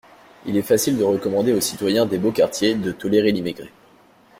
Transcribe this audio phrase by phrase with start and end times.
[0.47, 3.71] Il est facile de recommander au citoyen des beaux quartiers de tolérer l'immigré